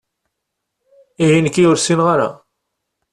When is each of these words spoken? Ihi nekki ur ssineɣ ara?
Ihi 1.23 1.39
nekki 1.43 1.63
ur 1.71 1.77
ssineɣ 1.79 2.07
ara? 2.13 2.29